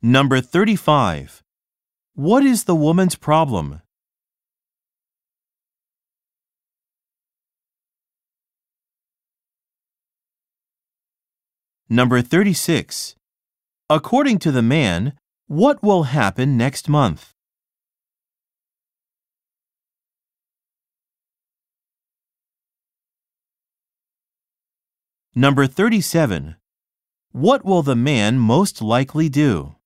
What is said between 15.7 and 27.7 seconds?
will happen next month? Number 37. What